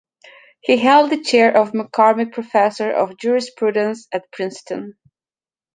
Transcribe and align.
He 0.61 0.77
held 0.77 1.11
the 1.11 1.21
chair 1.21 1.55
of 1.55 1.73
McCormick 1.73 2.33
Professor 2.33 2.91
of 2.91 3.17
Jurisprudence 3.19 4.07
at 4.11 4.31
Princeton. 4.31 4.95